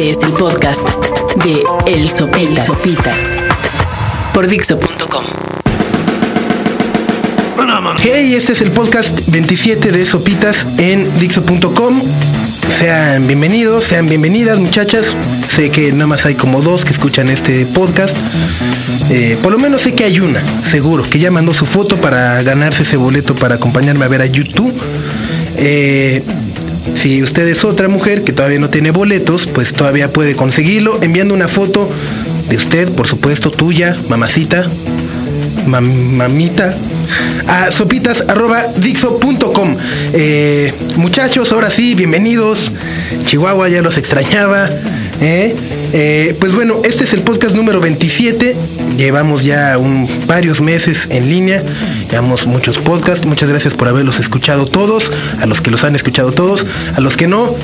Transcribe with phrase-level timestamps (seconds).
[0.00, 0.88] Este es el podcast
[1.44, 3.36] de El Sopitas, Sopitas
[4.32, 5.24] por Dixo.com.
[7.98, 12.00] Hey, este es el podcast 27 de Sopitas en Dixo.com.
[12.78, 15.14] Sean bienvenidos, sean bienvenidas muchachas.
[15.54, 18.16] Sé que nada más hay como dos que escuchan este podcast.
[19.10, 22.42] Eh, por lo menos sé que hay una, seguro, que ya mandó su foto para
[22.42, 24.72] ganarse ese boleto para acompañarme a ver a YouTube.
[25.56, 26.22] Eh,
[26.94, 31.34] si usted es otra mujer que todavía no tiene boletos, pues todavía puede conseguirlo enviando
[31.34, 31.88] una foto
[32.48, 34.66] de usted, por supuesto, tuya, mamacita,
[35.66, 36.74] mamita,
[37.46, 39.76] a sopitas.dixo.com.
[40.14, 42.72] Eh, muchachos, ahora sí, bienvenidos.
[43.24, 44.68] Chihuahua ya los extrañaba.
[45.20, 45.54] ¿eh?
[45.92, 48.56] Eh, pues bueno, este es el podcast número 27.
[48.96, 49.76] Llevamos ya
[50.26, 51.62] varios meses en línea.
[52.10, 53.26] Llevamos muchos podcasts.
[53.26, 55.10] Muchas gracias por haberlos escuchado todos.
[55.40, 56.66] A los que los han escuchado todos.
[56.96, 57.54] A los que no,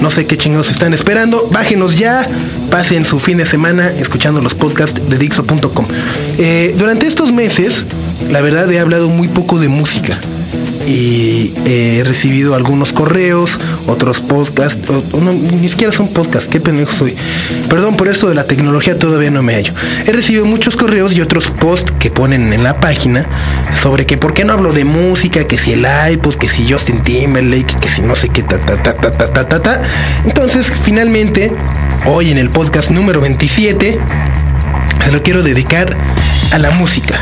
[0.00, 1.48] no sé qué chingados están esperando.
[1.50, 2.28] Bájenos ya.
[2.70, 5.86] Pasen su fin de semana escuchando los podcasts de Dixo.com.
[6.38, 7.84] Eh, durante estos meses,
[8.30, 10.18] la verdad he hablado muy poco de música
[10.88, 14.78] y he recibido algunos correos, otros podcasts,
[15.60, 17.14] ni siquiera son podcasts, qué pendejo soy.
[17.68, 19.74] Perdón por eso de la tecnología todavía no me hallo.
[20.06, 23.26] He recibido muchos correos y otros posts que ponen en la página
[23.82, 27.02] sobre que por qué no hablo de música, que si el iPod, que si Justin
[27.02, 29.62] Timberlake, que si no sé qué ta ta ta ta ta ta ta.
[29.62, 29.82] ta.
[30.24, 31.52] Entonces, finalmente,
[32.06, 33.98] hoy en el podcast número 27
[35.04, 35.94] se lo quiero dedicar
[36.52, 37.20] a la música.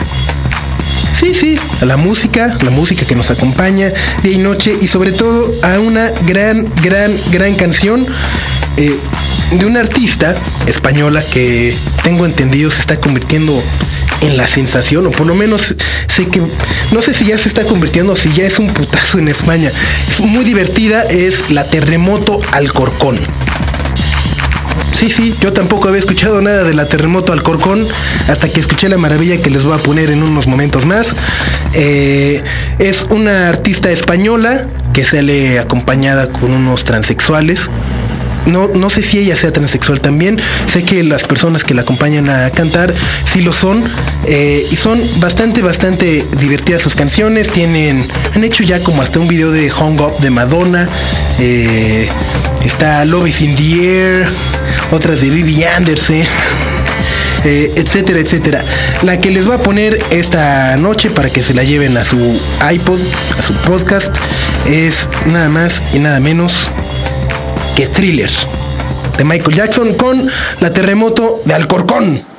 [1.19, 3.91] Sí, sí, a la música, la música que nos acompaña
[4.23, 8.07] día y noche y sobre todo a una gran, gran, gran canción
[8.77, 8.95] eh,
[9.53, 13.63] de una artista española que tengo entendido se está convirtiendo
[14.21, 15.75] en la sensación, o por lo menos
[16.07, 16.43] sé que,
[16.91, 19.73] no sé si ya se está convirtiendo o si ya es un putazo en España.
[20.11, 23.19] Es muy divertida, es la Terremoto Alcorcón.
[24.93, 27.87] Sí, sí, yo tampoco había escuchado nada de la terremoto Alcorcón
[28.29, 31.15] hasta que escuché la maravilla que les voy a poner en unos momentos más.
[31.75, 32.43] Eh,
[32.79, 37.71] es una artista española que sale acompañada con unos transexuales.
[38.47, 40.41] No, no sé si ella sea transexual también.
[40.73, 42.95] Sé que las personas que la acompañan a cantar
[43.31, 43.85] sí lo son.
[44.25, 47.51] eh, y son bastante, bastante divertidas sus canciones.
[47.51, 48.07] Tienen.
[48.35, 50.89] Han hecho ya como hasta un video de Hung Up de Madonna.
[51.39, 52.09] Eh,
[52.65, 54.29] está Love is in the Air.
[54.91, 56.23] Otras de Vivi Anderson.
[57.45, 58.65] eh, etcétera, etcétera.
[59.03, 62.19] La que les voy a poner esta noche para que se la lleven a su
[62.73, 63.01] iPod,
[63.39, 64.17] a su podcast,
[64.67, 66.71] es nada más y nada menos
[67.77, 68.31] que Thriller
[69.17, 70.29] de Michael Jackson con
[70.61, 72.36] la terremoto de Alcorcón.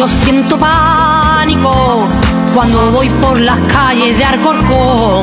[0.00, 2.08] Yo siento pánico
[2.54, 5.20] cuando voy por las calles de Alcorcón.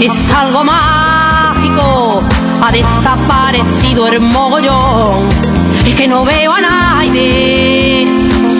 [0.00, 2.22] Es algo mágico,
[2.62, 5.28] ha desaparecido el mogollón.
[5.84, 8.06] Es que no veo a nadie,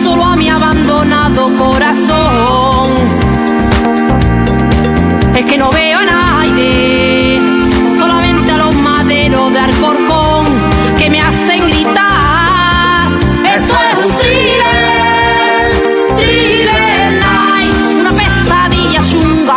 [0.03, 2.91] solo a mi abandonado corazón.
[5.33, 6.88] Es que no veo a nadie,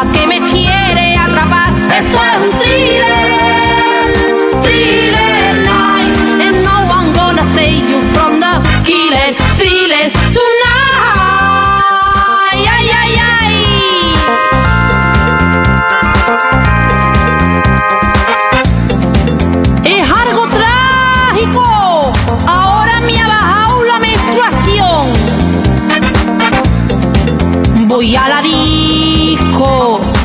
[0.00, 1.70] que me quiere atrapar.
[1.92, 4.12] Esto es un thriller,
[4.62, 11.02] thriller nice, and no one gonna save you from the killer, thriller tonight.
[12.52, 12.90] Ay, ay,
[13.20, 13.54] ay.
[19.84, 22.12] Es algo trágico.
[22.46, 25.12] Ahora me ha bajado la menstruación.
[27.88, 28.61] Voy a la disco,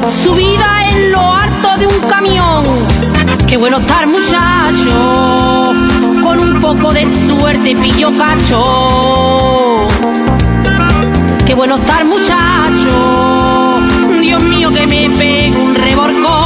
[0.10, 2.64] subida en lo harto de un camión.
[3.48, 5.74] Qué bueno estar muchacho,
[6.22, 9.88] con un poco de suerte pillo cacho.
[11.46, 13.80] Qué bueno estar muchacho,
[14.22, 16.37] Dios mío que me pego un reborcón.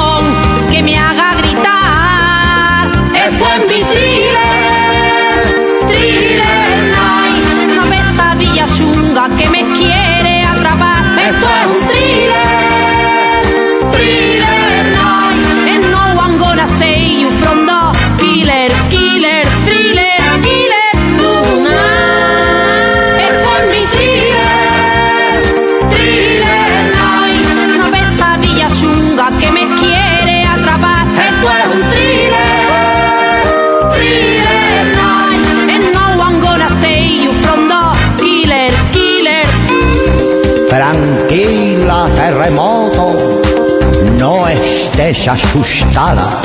[44.17, 46.41] No estés asustada.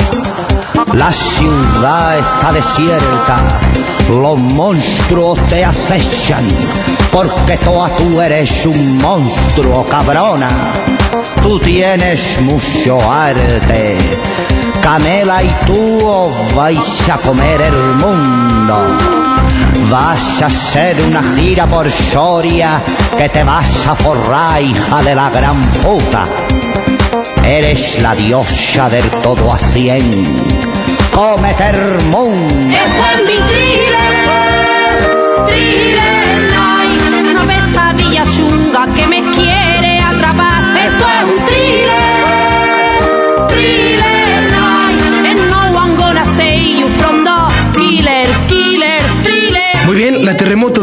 [0.93, 3.59] La ciudad está desierta,
[4.09, 6.45] los monstruos te acechan,
[7.11, 10.49] porque toda tú eres un monstruo, cabrona.
[11.41, 13.97] Tú tienes mucho arte,
[14.83, 19.16] Camela y tú os vais a comer el mundo.
[19.89, 22.81] Vas a hacer una gira por Soria
[23.17, 26.25] que te vas a forrar, hija de la gran puta.
[27.45, 30.25] Eres la diosa del todo a cien.
[31.13, 32.75] Cómete el mundo.
[32.75, 34.27] Esto es mi thriller,
[35.47, 36.17] thriller
[37.31, 40.75] una pesadilla chunga que me quiere atrapar.
[40.77, 41.16] Esto es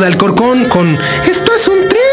[0.06, 0.98] Alcorcón con
[1.28, 2.04] Esto es un thriller.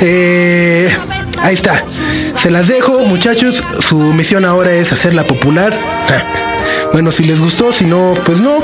[0.00, 0.96] Eh,
[1.42, 1.84] ahí está.
[2.40, 3.62] Se las dejo, muchachos.
[3.80, 5.76] Su misión ahora es hacerla popular.
[6.92, 8.58] Bueno, si les gustó, si no, pues no.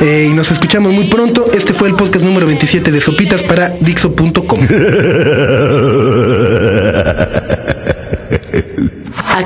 [0.00, 1.44] Eh, y nos escuchamos muy pronto.
[1.52, 4.60] Este fue el podcast número 27 de Sopitas para Dixo.com.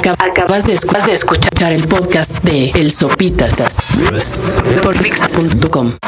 [0.08, 3.56] Acab- acabas de, escu- de escuchar el podcast de El Sopitas
[4.82, 5.98] por Dixo.com.